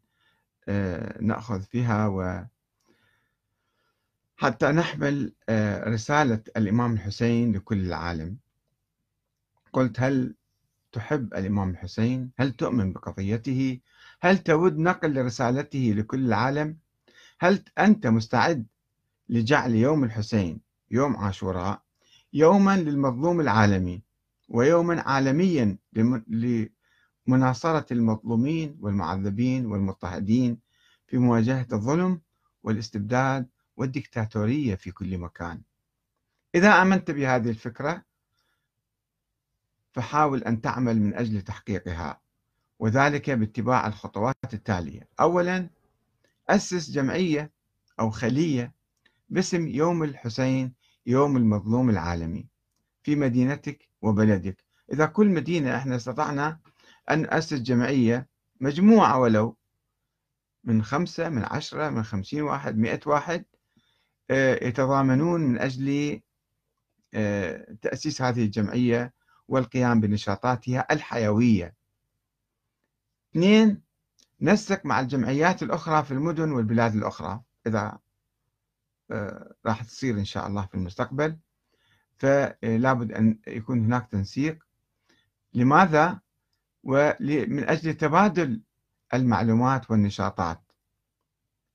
آه، 0.68 1.22
نأخذ 1.22 1.62
فيها 1.62 2.06
و 2.06 2.44
حتى 4.42 4.66
نحمل 4.66 5.32
آه، 5.48 5.88
رسالة 5.88 6.42
الإمام 6.56 6.92
الحسين 6.92 7.52
لكل 7.56 7.80
العالم 7.86 8.36
قلت 9.72 10.00
هل 10.00 10.34
تحب 10.92 11.34
الإمام 11.34 11.70
الحسين؟ 11.70 12.30
هل 12.38 12.52
تؤمن 12.52 12.92
بقضيته؟ 12.92 13.80
هل 14.20 14.38
تود 14.38 14.78
نقل 14.78 15.24
رسالته 15.24 15.94
لكل 15.96 16.26
العالم؟ 16.26 16.76
هل 17.40 17.62
أنت 17.78 18.06
مستعد 18.06 18.66
لجعل 19.28 19.74
يوم 19.74 20.04
الحسين 20.04 20.60
يوم 20.90 21.16
عاشوراء 21.16 21.82
يوما 22.32 22.76
للمظلوم 22.76 23.40
العالمي 23.40 24.02
ويوما 24.48 25.00
عالميا 25.00 25.76
لمناصرة 27.26 27.86
المظلومين 27.92 28.78
والمعذبين 28.80 29.66
والمضطهدين 29.66 30.58
في 31.06 31.18
مواجهة 31.18 31.66
الظلم 31.72 32.20
والاستبداد 32.62 33.51
والدكتاتورية 33.76 34.74
في 34.74 34.90
كل 34.90 35.18
مكان. 35.18 35.62
إذا 36.54 36.82
آمنت 36.82 37.10
بهذه 37.10 37.50
الفكرة 37.50 38.04
فحاول 39.92 40.42
أن 40.42 40.60
تعمل 40.60 41.00
من 41.00 41.14
أجل 41.14 41.42
تحقيقها 41.42 42.20
وذلك 42.78 43.30
باتباع 43.30 43.86
الخطوات 43.86 44.54
التالية. 44.54 45.08
أولا 45.20 45.70
أسس 46.48 46.90
جمعية 46.90 47.52
أو 48.00 48.10
خلية 48.10 48.72
باسم 49.28 49.68
يوم 49.68 50.02
الحسين 50.02 50.74
يوم 51.06 51.36
المظلوم 51.36 51.90
العالمي 51.90 52.48
في 53.02 53.16
مدينتك 53.16 53.88
وبلدك. 54.02 54.64
إذا 54.92 55.06
كل 55.06 55.28
مدينة 55.28 55.76
إحنا 55.76 55.96
استطعنا 55.96 56.60
أن 57.10 57.22
نأسس 57.22 57.54
جمعية 57.54 58.28
مجموعة 58.60 59.18
ولو 59.18 59.56
من 60.64 60.82
خمسة 60.82 61.28
من 61.28 61.44
عشرة 61.44 61.90
من 61.90 62.02
خمسين 62.02 62.42
واحد 62.42 62.78
مئة 62.78 63.00
واحد 63.06 63.44
يتضامنون 64.34 65.40
من 65.40 65.58
أجل 65.58 66.20
آه، 67.14 67.76
تأسيس 67.82 68.22
هذه 68.22 68.44
الجمعية 68.44 69.14
والقيام 69.48 70.00
بنشاطاتها 70.00 70.86
الحيوية. 70.90 71.74
اثنين 73.30 73.82
نسق 74.40 74.86
مع 74.86 75.00
الجمعيات 75.00 75.62
الأخرى 75.62 76.02
في 76.02 76.10
المدن 76.10 76.50
والبلاد 76.52 76.94
الأخرى 76.94 77.40
إذا 77.66 77.98
آه، 79.10 79.54
راح 79.66 79.82
تصير 79.82 80.14
إن 80.18 80.24
شاء 80.24 80.46
الله 80.46 80.66
في 80.66 80.74
المستقبل. 80.74 81.38
فلا 82.16 82.92
بد 82.92 83.12
أن 83.12 83.38
يكون 83.46 83.84
هناك 83.84 84.10
تنسيق. 84.10 84.66
لماذا؟ 85.54 86.20
ومن 86.82 87.68
أجل 87.68 87.94
تبادل 87.94 88.62
المعلومات 89.14 89.90
والنشاطات. 89.90 90.62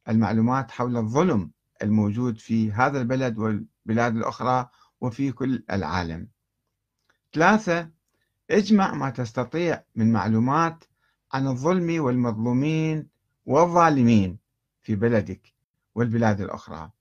المعلومات 0.09 0.71
حول 0.71 0.97
الظلم 0.97 1.51
الموجود 1.83 2.37
في 2.37 2.71
هذا 2.71 3.01
البلد 3.01 3.37
والبلاد 3.37 4.15
الأخرى 4.15 4.69
وفي 5.01 5.31
كل 5.31 5.63
العالم. 5.71 6.27
ثلاثة 7.33 7.89
اجمع 8.51 8.93
ما 8.93 9.09
تستطيع 9.09 9.83
من 9.95 10.11
معلومات 10.11 10.83
عن 11.33 11.47
الظلم 11.47 12.03
والمظلومين 12.03 13.07
والظالمين 13.45 14.37
في 14.81 14.95
بلدك 14.95 15.53
والبلاد 15.95 16.41
الأخرى 16.41 16.91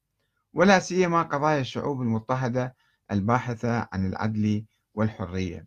ولا 0.53 0.79
سيما 0.79 1.23
قضايا 1.23 1.61
الشعوب 1.61 2.03
المضطهدة 2.03 2.77
الباحثة 3.11 3.89
عن 3.93 4.07
العدل 4.07 4.65
والحرية. 4.95 5.67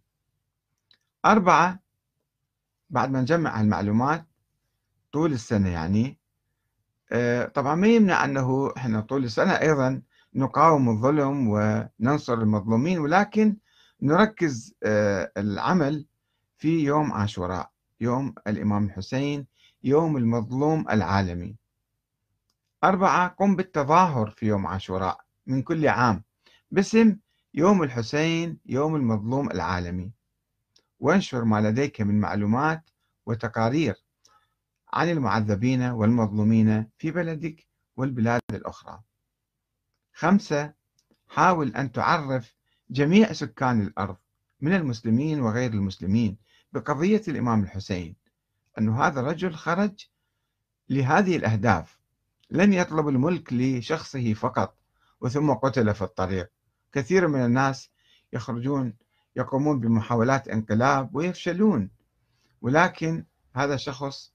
أربعة 1.25 1.79
بعد 2.89 3.11
ما 3.11 3.21
نجمع 3.21 3.61
المعلومات 3.61 4.25
طول 5.11 5.33
السنة 5.33 5.69
يعني 5.69 6.18
طبعا 7.53 7.75
ما 7.75 7.87
يمنع 7.87 8.25
أنه 8.25 8.73
إحنا 8.77 9.01
طول 9.01 9.23
السنة 9.23 9.51
أيضا 9.51 10.01
نقاوم 10.35 10.89
الظلم 10.89 11.47
وننصر 11.49 12.33
المظلومين 12.33 12.99
ولكن 12.99 13.57
نركز 14.01 14.75
آه، 14.83 15.31
العمل 15.37 16.05
في 16.57 16.83
يوم 16.83 17.11
عاشوراء 17.13 17.69
يوم 18.01 18.35
الإمام 18.47 18.85
الحسين 18.85 19.47
يوم 19.83 20.17
المظلوم 20.17 20.85
العالمي. 20.89 21.55
أربعة 22.83 23.27
قم 23.27 23.55
بالتظاهر 23.55 24.29
في 24.29 24.45
يوم 24.45 24.67
عاشوراء 24.67 25.17
من 25.47 25.61
كل 25.61 25.87
عام 25.87 26.23
باسم 26.71 27.17
يوم 27.53 27.83
الحسين 27.83 28.57
يوم 28.65 28.95
المظلوم 28.95 29.51
العالمي. 29.51 30.11
وانشر 30.99 31.43
ما 31.43 31.61
لديك 31.61 32.01
من 32.01 32.19
معلومات 32.19 32.89
وتقارير 33.25 33.95
عن 34.93 35.09
المعذبين 35.09 35.81
والمظلومين 35.83 36.85
في 36.97 37.11
بلدك 37.11 37.67
والبلاد 37.97 38.41
الأخرى. 38.51 39.01
خمسة 40.13 40.73
حاول 41.27 41.75
أن 41.75 41.91
تعرف 41.91 42.55
جميع 42.89 43.33
سكان 43.33 43.81
الأرض 43.81 44.17
من 44.61 44.73
المسلمين 44.73 45.41
وغير 45.41 45.73
المسلمين 45.73 46.37
بقضية 46.73 47.21
الإمام 47.27 47.63
الحسين. 47.63 48.15
أن 48.77 48.89
هذا 48.89 49.19
الرجل 49.19 49.53
خرج 49.53 50.07
لهذه 50.89 51.35
الأهداف. 51.35 51.99
لم 52.51 52.73
يطلب 52.73 53.07
الملك 53.07 53.53
لشخصه 53.53 54.33
فقط 54.33 54.77
وثم 55.21 55.53
قتل 55.53 55.93
في 55.93 56.01
الطريق. 56.01 56.51
كثير 56.91 57.27
من 57.27 57.45
الناس 57.45 57.89
يخرجون 58.33 58.93
يقومون 59.35 59.79
بمحاولات 59.79 60.47
انقلاب 60.47 61.15
ويفشلون. 61.15 61.89
ولكن 62.61 63.25
هذا 63.55 63.73
آه، 63.73 64.33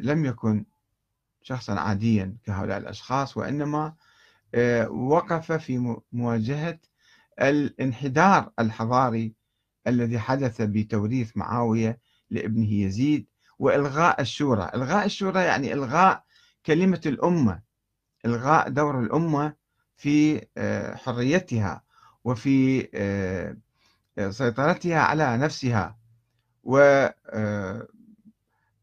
لم 0.00 0.24
يكن 0.24 0.64
شخصا 1.42 1.80
عاديا 1.80 2.36
كهؤلاء 2.44 2.78
الأشخاص 2.78 3.36
وإنما 3.36 3.94
آه، 4.54 4.88
وقف 4.90 5.52
في 5.52 5.96
مواجهة 6.12 6.78
الانحدار 7.40 8.50
الحضاري 8.58 9.34
الذي 9.86 10.18
حدث 10.18 10.62
بتوريث 10.62 11.36
معاوية 11.36 12.00
لابنه 12.30 12.72
يزيد 12.72 13.26
وإلغاء 13.58 14.20
الشورى. 14.20 14.70
إلغاء 14.74 15.04
الشورى 15.04 15.40
يعني 15.44 15.72
إلغاء 15.72 16.24
كلمة 16.66 17.00
الأمة 17.06 17.60
إلغاء 18.26 18.68
دور 18.68 19.00
الأمة 19.00 19.54
في 19.96 20.46
آه، 20.56 20.94
حريتها 20.94 21.82
وفي 22.24 22.88
آه، 22.94 23.56
سيطرتها 24.30 25.00
على 25.00 25.36
نفسها. 25.36 25.98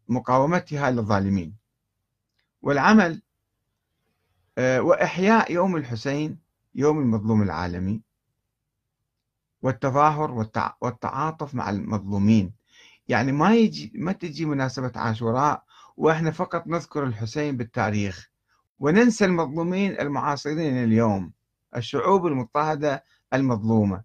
ومقاومتها 0.09 0.91
للظالمين 0.91 1.55
والعمل 2.61 3.21
وإحياء 4.57 5.51
يوم 5.51 5.75
الحسين 5.75 6.39
يوم 6.75 6.99
المظلوم 6.99 7.41
العالمي. 7.41 8.01
والتظاهر 9.61 10.31
والتعاطف 10.81 11.55
مع 11.55 11.69
المظلومين. 11.69 12.53
يعني 13.07 13.31
ما 13.31 13.55
يجي 13.55 13.91
ما 13.95 14.11
تجي 14.11 14.45
مناسبة 14.45 14.91
عاشوراء 14.95 15.63
وإحنا 15.97 16.31
فقط 16.31 16.67
نذكر 16.67 17.03
الحسين 17.03 17.57
بالتاريخ. 17.57 18.29
وننسى 18.79 19.25
المظلومين 19.25 19.99
المعاصرين 19.99 20.83
اليوم 20.83 21.31
الشعوب 21.75 22.27
المضطهدة 22.27 23.03
المظلومة. 23.33 24.03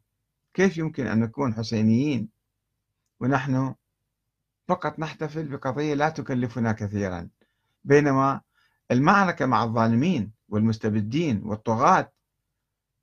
كيف 0.55 0.79
يمكن 0.79 1.07
أن 1.07 1.21
نكون 1.21 1.55
حسينيين؟ 1.55 2.29
ونحن 3.21 3.75
فقط 4.73 4.99
نحتفل 4.99 5.49
بقضية 5.49 5.95
لا 5.95 6.09
تكلفنا 6.09 6.73
كثيرا. 6.73 7.29
بينما 7.85 8.41
المعركة 8.91 9.47
مع 9.47 9.65
الظالمين 9.65 10.33
والمستبدين 10.49 11.43
والطغاة 11.45 12.13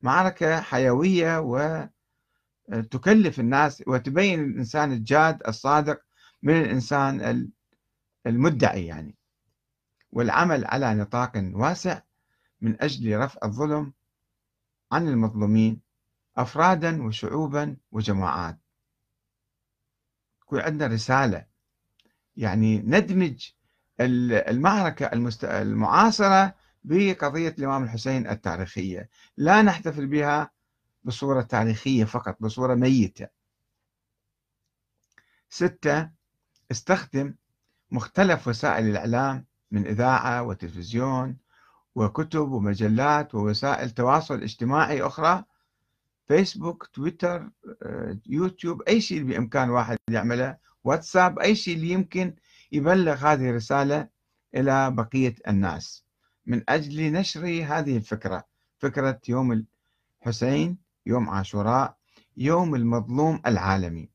معركة 0.02 0.62
حيوية 0.62 1.40
و 1.40 1.88
تكلف 2.92 3.40
الناس 3.40 3.84
وتبين 3.88 4.44
الإنسان 4.44 4.92
الجاد 4.92 5.48
الصادق 5.48 6.02
من 6.44 6.54
الإنسان 6.62 7.50
المدعي 8.28 8.86
يعني. 8.86 9.16
والعمل 10.12 10.66
على 10.66 10.96
نطاق 10.96 11.32
واسع 11.36 12.02
من 12.62 12.82
أجل 12.82 13.20
رفع 13.20 13.40
الظلم 13.44 13.94
عن 14.92 15.08
المظلومين 15.08 15.82
أفرادا 16.38 17.04
وشعوبا 17.04 17.78
وجماعات. 17.92 18.60
يكون 20.42 20.60
عندنا 20.60 20.94
رسالة 20.94 21.49
يعني 22.40 22.78
ندمج 22.78 23.52
المعركة 24.00 25.06
المعاصرة 25.44 26.54
بقضية 26.84 27.56
الإمام 27.60 27.84
الحسين 27.84 28.30
التاريخية. 28.30 29.10
لا 29.38 29.62
نحتفل 29.62 30.06
بها 30.08 30.52
بصورة 31.04 31.42
تاريخية 31.42 32.04
فقط 32.04 32.38
بصورة 32.40 32.76
ميتة. 32.76 33.28
ستة 35.50 36.10
استخدم 36.72 37.34
مختلف 37.92 38.48
وسائل 38.48 38.86
الإعلام 38.88 39.46
من 39.72 39.88
إذاعة 39.88 40.44
وتلفزيون 40.44 41.38
وكتب 41.96 42.52
ومجلات 42.52 43.36
ووسائل 43.36 43.90
تواصل 43.90 44.42
اجتماعي 44.44 45.02
أخرى 45.02 45.44
فيسبوك 46.28 46.86
تويتر 46.86 47.50
آه، 47.84 48.18
يوتيوب 48.26 48.82
أي 48.82 49.02
شيء 49.02 49.24
بإمكان 49.24 49.70
واحد 49.70 49.98
يعمله. 50.10 50.58
واتساب 50.90 51.40
أي 51.40 51.56
شيء 51.56 51.76
اللي 51.76 51.90
يمكن 51.90 52.36
يبلغ 52.72 53.14
هذه 53.14 53.50
الرسالة 53.50 54.08
إلى 54.56 54.92
بقية 54.92 55.36
الناس. 55.48 56.06
من 56.46 56.64
أجل 56.70 57.12
نشر 57.12 57.46
هذه 57.46 57.98
الفكرة 57.98 58.44
فكرة 58.80 59.22
يوم 59.30 59.66
الحسين 60.22 60.78
يوم 61.06 61.30
عاشوراء 61.30 61.98
يوم 62.38 62.76
المظلوم 62.76 63.42
العالمي 63.46 64.10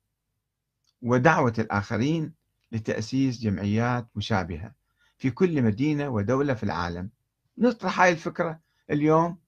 ودعوة 1.03 1.55
الآخرين 1.59 2.33
لتأسيس 2.73 3.41
جمعيات 3.41 4.09
مشابهة 4.15 4.73
في 5.19 5.31
كل 5.31 5.63
مدينة 5.63 6.09
ودولة 6.09 6.55
في 6.55 6.63
العالم. 6.63 7.11
نطرح 7.59 8.01
هاي 8.01 8.13
الفكرة 8.13 8.61
اليوم 8.91 9.39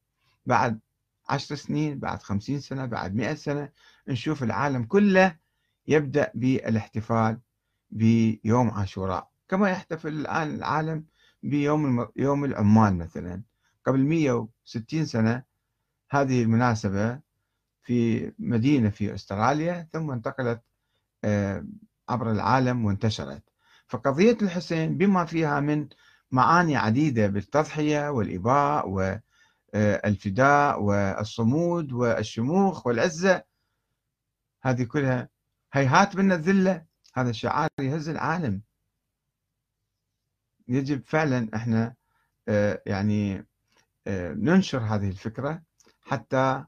بعد 0.47 0.81
عشر 1.29 1.55
سنين 1.55 1.99
بعد 1.99 2.23
خمسين 2.23 2.61
سنة 2.61 2.87
بعد 2.87 3.15
مئة 3.15 3.35
سنة 3.35 3.69
نشوف 4.09 4.43
العالم 4.43 4.85
كله 4.85 5.46
يبدأ 5.89 6.31
بالاحتفال 6.35 7.41
بيوم 7.91 8.71
عاشوراء 8.71 9.31
كما 9.49 9.71
يحتفل 9.71 10.09
الآن 10.09 10.55
العالم 10.55 11.05
بيوم 11.43 12.09
يوم 12.17 12.45
العمال 12.45 12.97
مثلا. 12.99 13.43
قبل 13.87 14.01
160 14.05 15.05
سنة 15.05 15.43
هذه 16.11 16.43
المناسبة 16.43 17.21
في 17.83 18.33
مدينة 18.39 18.91
في 18.91 19.15
أستراليا 19.15 19.89
ثم 19.93 20.11
انتقلت 20.11 20.63
آه، 21.25 21.67
عبر 22.09 22.31
العالم 22.31 22.85
وانتشرت. 22.85 23.43
فقضية 23.87 24.39
الحسين 24.43 24.99
بما 24.99 25.25
فيها 25.25 25.61
من 25.61 25.89
معاني 26.31 26.77
عديدة 26.77 27.27
بالتضحية 27.27 28.11
والإباء 28.11 28.89
والفداء 29.75 30.83
والصمود 30.83 31.93
والشموخ 31.93 32.87
والعزة 32.87 33.43
هذه 34.63 34.83
كلها 34.85 35.29
هيهات 35.73 36.17
من 36.17 36.33
الذلة 36.33 36.85
هذا 37.15 37.31
الشعار 37.31 37.69
يهز 37.81 38.09
العالم. 38.09 38.63
يجب 40.69 41.03
فعلا 41.07 41.49
إحنا 41.55 41.95
آه، 42.49 42.83
يعني 42.87 43.47
آه، 44.07 44.33
ننشر 44.33 44.79
هذه 44.79 45.09
الفكرة 45.09 45.63
حتى 46.03 46.65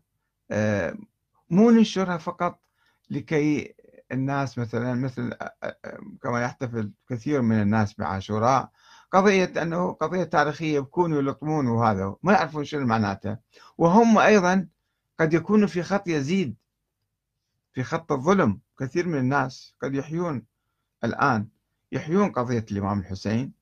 مو 1.51 1.71
ننشرها 1.71 2.17
فقط 2.17 2.61
لكي 3.11 3.75
الناس 4.13 4.59
مثلا 4.59 4.95
مثل 4.95 5.35
كما 6.23 6.43
يحتفل 6.43 6.93
كثير 7.09 7.43
من 7.43 7.63
الناس 7.63 7.95
بعاشوراء. 7.95 8.71
قضية 9.13 9.63
أنه 9.63 9.93
قضية 9.93 10.25
تاريخية 10.25 10.77
يبكون 10.77 11.13
ويلطمون 11.13 11.67
وهذا 11.67 12.17
ما 12.23 12.33
يعرفون 12.33 12.65
شنو 12.65 12.87
معناته 12.87 13.37
وهم 13.79 14.19
أيضا 14.19 14.69
قد 15.21 15.35
يكونوا 15.35 15.69
في 15.69 15.83
خط 15.83 16.09
يزيد. 16.09 16.57
في 17.73 17.83
خط 17.83 18.13
الظلم 18.13 18.61
كثير 18.79 19.09
من 19.09 19.19
الناس 19.19 19.75
قد 19.83 19.95
يحيون 19.95 20.43
الآن. 21.05 21.49
يحيون 21.93 22.33
قضية 22.33 22.67
الإمام 22.73 22.99
الحسين. 23.01 23.53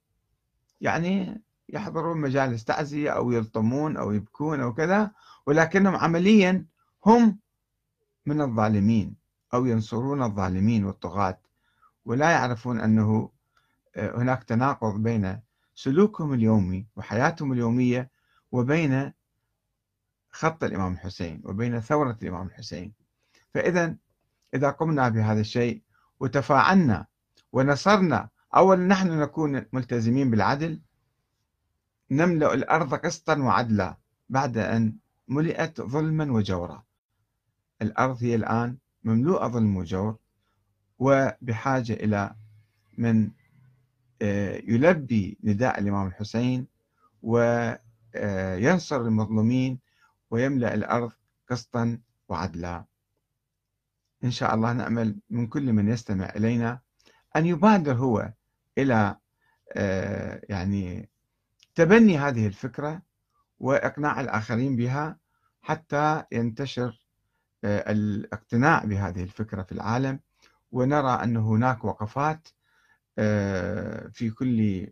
يعني 0.81 1.43
يحضرون 1.69 2.21
مجالس 2.21 2.65
تعزية 2.65 3.11
أو 3.11 3.33
يلطمون 3.33 3.97
أو 3.97 4.13
يبكون 4.13 4.61
أو 4.61 4.75
كذا 4.75 5.11
ولكنهم 5.47 5.97
عمليا 5.97 6.67
هم 7.07 7.39
من 8.27 8.41
الظالمين 8.41 9.17
أو 9.55 9.67
ينصرون 9.67 10.23
الظالمين 10.23 10.85
والطغاة. 10.85 11.39
ولا 12.05 12.31
يعرفون 12.31 12.81
أنه 12.81 13.31
آه، 13.97 14.17
هناك 14.17 14.45
تناقض 14.45 15.03
بين 15.03 15.41
سلوكهم 15.75 16.33
اليومي 16.33 16.87
وحياتهم 16.97 17.53
اليومية 17.53 18.11
وبين 18.53 19.13
خط 20.31 20.65
الإمام 20.65 20.93
الحسين 20.93 21.43
وبين 21.45 21.81
ثورة 21.81 22.19
الإمام 22.23 22.47
الحسين. 22.47 23.06
فإذا 23.57 23.97
إذا 24.55 24.71
قمنا 24.71 25.09
بهذا 25.09 25.41
الشيء 25.41 25.83
وتفاعلنا 26.21 27.07
ونصرنا 27.53 28.29
أولا 28.57 28.87
نحن 28.87 29.21
نكون 29.21 29.67
ملتزمين 29.73 30.31
بالعدل 30.31 30.81
نملأ 32.11 32.55
الأرض 32.55 32.95
قسطا 32.95 33.39
وعدلا 33.39 33.97
بعد 34.29 34.59
أن 34.59 34.97
ملئت 35.29 35.81
ظلما 35.81 36.33
وجورا. 36.33 36.85
الأرض 37.83 38.23
هي 38.23 38.35
الآن 38.35 38.77
مملوءة 39.05 39.49
ظلم 39.49 39.77
وجور 39.77 40.17
وبحاجة 40.99 41.93
إلى 41.93 42.35
من 42.99 43.31
آه، 44.23 44.63
يلبي 44.65 45.39
نداء 45.45 45.79
الإمام 45.81 46.07
الحسين 46.07 46.67
وينصر 47.23 49.01
المظلومين 49.01 49.79
ويملأ 50.31 50.75
الأرض 50.75 51.13
قسطا 51.51 51.99
وعدلا. 52.29 52.85
إن 54.25 54.31
شاء 54.31 54.55
الله 54.55 54.73
نأمل 54.73 55.19
من 55.31 55.47
كل 55.47 55.73
من 55.73 55.89
يستمع 55.89 56.33
إلينا 56.37 56.81
أن 57.37 57.47
يبادر 57.47 57.95
هو 57.95 58.33
إلى 58.79 59.17
آه، 59.73 60.41
يعني 60.49 61.09
تبني 61.75 62.19
هذه 62.19 62.47
الفكرة 62.47 63.03
وإقناع 63.59 64.21
الآخرين 64.21 64.77
بها 64.77 65.19
حتى 65.63 66.25
ينتشر 66.33 67.07
آه، 67.65 67.93
الاقتناع 67.93 68.85
بهذه 68.85 69.23
الفكرة 69.23 69.63
في 69.63 69.73
العالم 69.73 70.21
ونرى 70.73 71.11
أن 71.11 71.37
هناك 71.37 71.85
وقفات 71.85 72.49
آه، 73.19 74.09
في 74.09 74.31
كل 74.31 74.89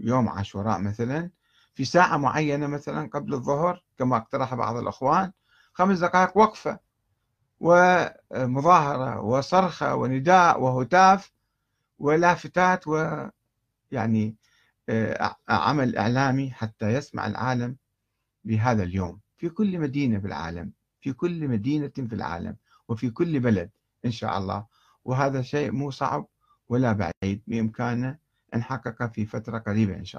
يوم 0.00 0.28
عاشوراء 0.28 0.80
مثلا 0.80 1.30
في 1.74 1.84
ساعة 1.84 2.16
معينة 2.16 2.66
مثلا 2.66 3.08
قبل 3.08 3.34
الظهر 3.34 3.84
كما 3.98 4.16
اقترح 4.16 4.54
بعض 4.54 4.76
الأخوان 4.76 5.32
خمس 5.72 5.98
دقائق 5.98 6.36
وقفة. 6.38 6.78
ومظاهرة 7.60 9.20
وصرخة 9.20 9.94
ونداء 9.94 10.60
وهتاف 10.60 11.32
ولافتات 11.98 12.84
ويعني 12.88 14.36
آه، 14.88 15.36
عمل 15.48 15.96
إعلامي 15.96 16.50
حتى 16.50 16.92
يسمع 16.94 17.26
العالم 17.26 17.76
بهذا 18.44 18.82
اليوم. 18.82 19.20
في 19.36 19.48
كل 19.48 19.78
مدينة 19.78 20.18
في 20.20 20.26
العالم 20.26 20.72
في 21.00 21.12
كل 21.12 21.48
مدينة 21.48 21.88
في 21.88 22.14
العالم 22.14 22.56
وفي 22.88 23.10
كل 23.10 23.40
بلد 23.40 23.70
إن 24.04 24.10
شاء 24.10 24.38
الله. 24.38 24.66
وهذا 25.04 25.42
شيء 25.42 25.72
مو 25.72 25.90
صعب 25.90 26.26
ولا 26.68 26.92
بعيد 26.92 27.42
بإمكاننا 27.46 28.18
أن 28.54 28.58
نحققه 28.58 29.06
في 29.06 29.26
فترة 29.26 29.58
قريبة 29.58 29.94
إن 29.94 30.04
شاء 30.04 30.04
الله. 30.04 30.08